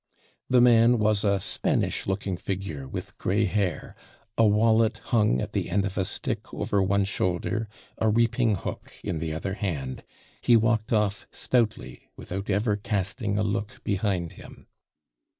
The 0.49 0.61
man 0.61 0.97
was 0.97 1.23
a 1.23 1.39
Spanish 1.39 2.07
looking 2.07 2.35
figure, 2.35 2.87
with 2.87 3.15
gray 3.19 3.45
hair; 3.45 3.95
a 4.35 4.47
wallet 4.47 4.97
hung 4.97 5.39
at 5.39 5.53
the 5.53 5.69
end 5.69 5.85
of 5.85 5.95
a 5.95 6.05
stick 6.05 6.51
over 6.51 6.81
one 6.81 7.03
shoulder, 7.05 7.69
a 7.99 8.09
reaping 8.09 8.55
hook 8.55 8.93
in 9.03 9.19
the 9.19 9.31
other 9.31 9.53
hand; 9.53 10.03
he 10.41 10.57
walked 10.57 10.91
off 10.91 11.27
stoutly, 11.31 12.09
without 12.17 12.49
ever 12.49 12.75
casting 12.75 13.37
a 13.37 13.43
look 13.43 13.79
behind 13.83 14.31
him. 14.31 14.65